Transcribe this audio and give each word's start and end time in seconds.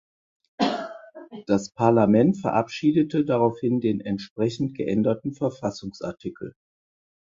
Das 1.45 1.69
Parlament 1.73 2.35
verabschiedete 2.37 3.23
daraufhin 3.23 3.81
den 3.81 3.99
entsprechend 4.01 4.75
geänderten 4.75 5.35
Verfassungsartikel. 5.35 6.55